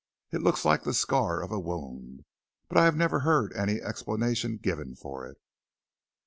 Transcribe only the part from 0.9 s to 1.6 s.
scar of a